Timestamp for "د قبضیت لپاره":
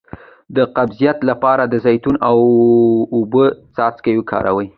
0.55-1.63